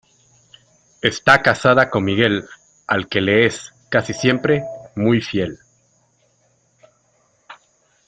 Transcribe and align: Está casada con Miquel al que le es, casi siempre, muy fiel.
Está 1.03 1.43
casada 1.43 1.91
con 1.91 2.03
Miquel 2.05 2.45
al 2.87 3.07
que 3.07 3.21
le 3.21 3.45
es, 3.45 3.71
casi 3.91 4.15
siempre, 4.15 4.63
muy 4.95 5.21
fiel. 5.21 5.59